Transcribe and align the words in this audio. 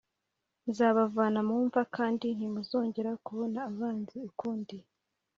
Nzabavana 0.69 1.39
mu 1.47 1.55
mva 1.65 1.81
kandi 1.95 2.27
ntimuzogera 2.37 3.11
kubona 3.25 3.59
abanzi 3.69 4.17
ukundi 4.29 4.77